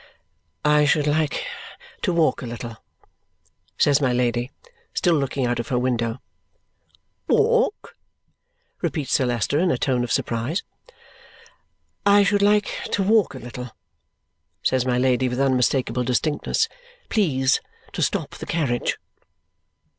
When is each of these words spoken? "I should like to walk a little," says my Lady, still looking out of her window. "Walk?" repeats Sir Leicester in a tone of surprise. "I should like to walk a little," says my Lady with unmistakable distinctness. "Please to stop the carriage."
"I 0.65 0.85
should 0.85 1.05
like 1.05 1.45
to 2.01 2.11
walk 2.11 2.41
a 2.41 2.47
little," 2.47 2.77
says 3.77 4.01
my 4.01 4.11
Lady, 4.11 4.49
still 4.95 5.13
looking 5.13 5.45
out 5.45 5.59
of 5.59 5.67
her 5.67 5.77
window. 5.77 6.19
"Walk?" 7.27 7.95
repeats 8.81 9.11
Sir 9.11 9.27
Leicester 9.27 9.59
in 9.59 9.69
a 9.69 9.77
tone 9.77 10.03
of 10.03 10.11
surprise. 10.11 10.63
"I 12.03 12.23
should 12.23 12.41
like 12.41 12.71
to 12.93 13.03
walk 13.03 13.35
a 13.35 13.37
little," 13.37 13.69
says 14.63 14.87
my 14.87 14.97
Lady 14.97 15.29
with 15.29 15.39
unmistakable 15.39 16.03
distinctness. 16.03 16.67
"Please 17.09 17.61
to 17.91 18.01
stop 18.01 18.31
the 18.31 18.47
carriage." 18.47 18.97